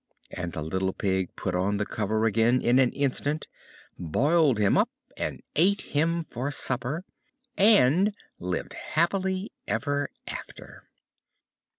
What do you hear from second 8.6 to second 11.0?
happy ever after.